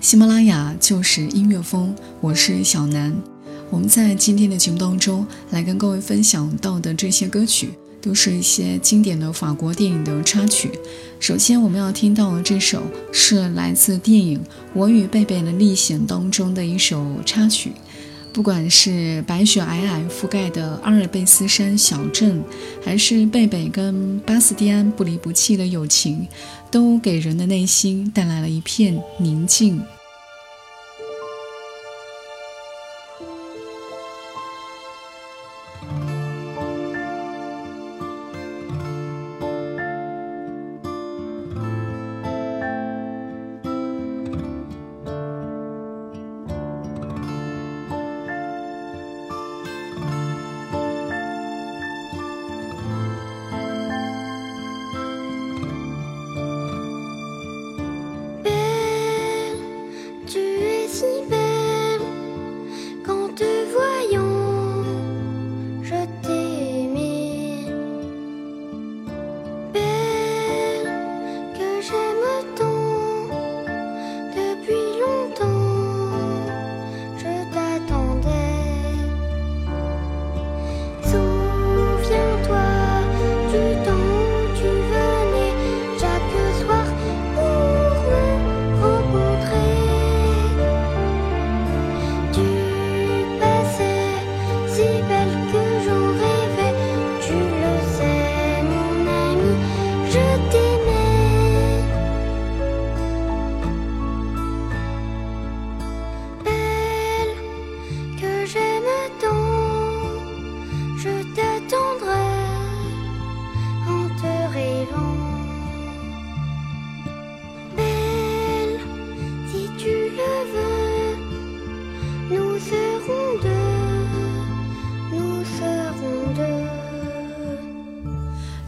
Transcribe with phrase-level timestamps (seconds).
[0.00, 3.14] 喜马拉雅就是音乐风，我是小南。
[3.68, 7.68] 我们在今天的节目当中来跟各位分享到的这些歌曲，
[8.00, 10.70] 都是一些经典的法国电影的插曲。
[11.20, 14.38] 首先我们要听到的这首是来自电影
[14.72, 17.70] 《我与贝贝的历险》当中的一首插曲。
[18.32, 22.40] 不管是白雪皑皑覆盖的阿尔卑斯山小镇，
[22.82, 26.28] 还是贝贝跟巴斯蒂安不离不弃的友情，
[26.70, 29.82] 都给人的内心带来了一片宁静。
[33.20, 33.49] thank you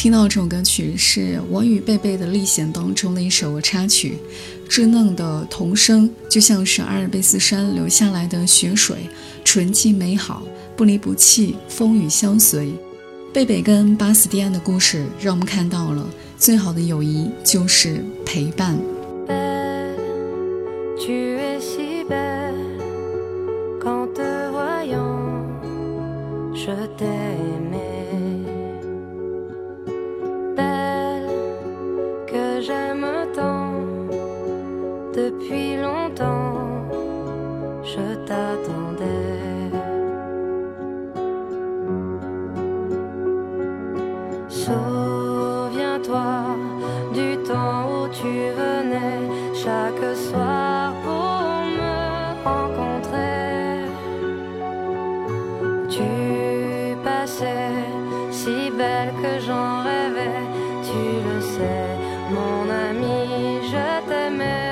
[0.00, 4.16] 听到这首歌曲是我与贝贝的历险当中的一首插曲，
[4.66, 8.96] 稚嫩的童声就像是阿尔卑斯山流下来的雪水，
[9.44, 10.42] 纯净美好，
[10.74, 12.72] 不离不弃，风雨相随。
[13.30, 18.80] 贝贝跟巴斯蒂安的故事，让我们看到了最好的友谊就是陪伴。
[32.60, 33.49] j'aime tant.
[64.30, 64.69] I met.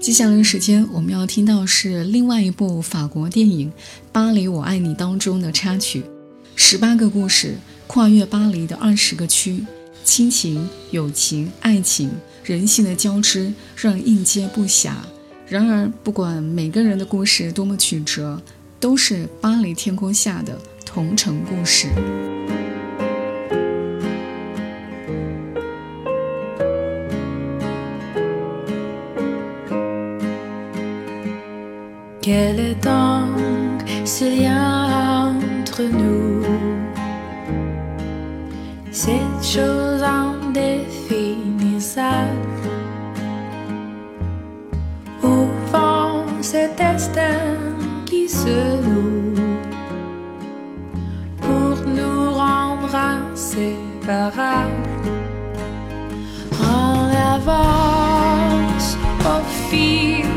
[0.00, 3.70] 接下来的时间，我们要听到是另外一部法国电影
[4.10, 6.02] 《巴黎我爱你》当中的插曲。
[6.56, 9.64] 十八个故事，跨越巴黎的二十个区，
[10.04, 12.10] 亲情、友情、爱情、
[12.44, 14.90] 人性的交织，让人应接不暇。
[15.48, 18.40] 然而，不管每个人的故事多么曲折，
[18.80, 21.88] 都是巴黎天空下的同城故事。
[32.22, 36.44] Quel est donc ce lien entre nous
[38.92, 42.28] Cette chose indéfinissable
[45.20, 47.58] Au fond, cet instinct
[48.06, 49.56] qui se loue
[51.40, 54.70] Pour nous rendre inséparables
[56.60, 59.40] En avance, au
[59.70, 60.31] fil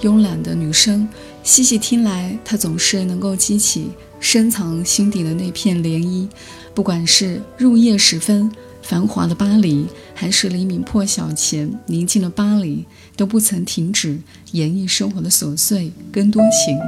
[0.00, 1.06] 慵懒的女声
[1.42, 6.28] 细细听来，她总是能够激起深藏心底的那片涟漪。
[6.74, 8.50] 不管是入夜时分
[8.82, 12.84] 繁华的巴黎，还是黎明破晓前宁静的巴黎，
[13.16, 14.18] 都不曾停止
[14.52, 16.78] 演绎生活的琐碎跟多情。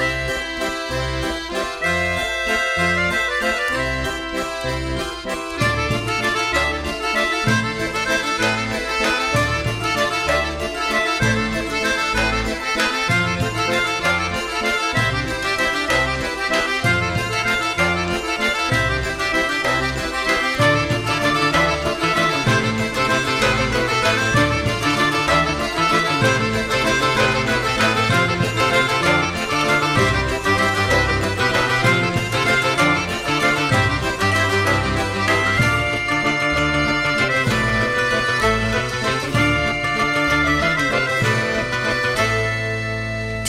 [0.00, 0.73] Música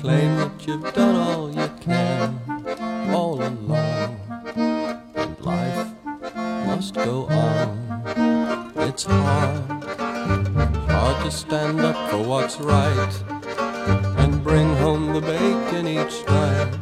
[0.00, 2.40] claim that you've done all you can
[3.14, 4.18] all along.
[5.14, 5.88] And life
[6.66, 7.70] must go on.
[8.76, 9.62] It's hard,
[10.90, 13.14] hard to stand up for what's right
[14.22, 16.72] and bring home the bacon each night.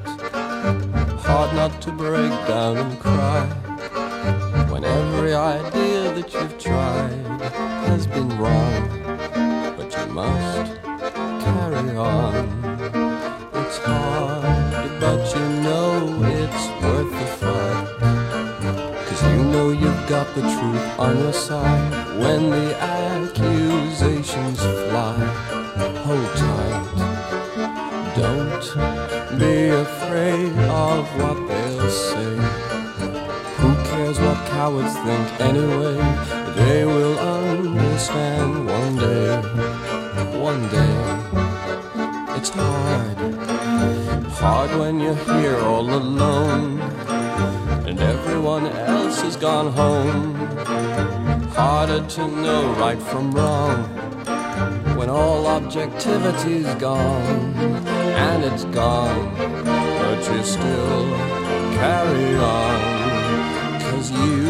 [1.26, 3.46] Hard not to break down and cry
[4.70, 7.18] when every idea that you've tried
[7.90, 9.74] has been wrong.
[9.76, 10.57] But you must.
[20.40, 25.16] the truth on your side when the accusations fly.
[26.04, 26.88] Hold tight,
[28.20, 28.66] don't
[29.40, 32.36] be afraid of what they'll say.
[33.60, 35.98] Who cares what cowards think anyway?
[36.56, 39.36] They will understand one day,
[40.50, 40.96] one day.
[42.38, 43.18] It's hard,
[44.40, 46.76] hard when you're here all alone
[48.38, 50.32] everyone else has gone home.
[51.58, 53.82] Harder to know right from wrong
[54.96, 57.52] when all objectivity's gone
[58.24, 61.04] and it's gone, but you still
[61.82, 62.80] carry on.
[63.90, 64.44] Cause you,